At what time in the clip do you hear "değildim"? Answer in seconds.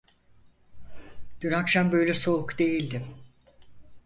2.59-3.03